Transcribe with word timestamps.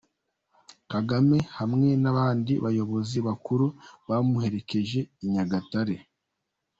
Kagame 0.91 1.37
hamwe 1.57 1.89
n'abandi 2.03 2.53
bayobozi 2.65 3.17
bakuru 3.27 3.65
bamuherekeje 4.09 4.99
i 5.23 5.25
Nyagatare. 5.33 5.97